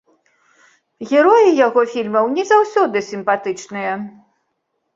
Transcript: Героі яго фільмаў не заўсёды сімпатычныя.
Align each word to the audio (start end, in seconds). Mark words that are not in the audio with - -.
Героі 1.11 1.51
яго 1.65 1.81
фільмаў 1.93 2.31
не 2.39 2.43
заўсёды 2.55 2.97
сімпатычныя. 3.11 3.93